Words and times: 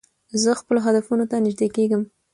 زه 0.41 0.51
خپلو 0.61 0.79
هدفونو 0.87 1.25
ته 1.31 1.35
نژدې 1.45 1.67
کېږم. 1.75 2.01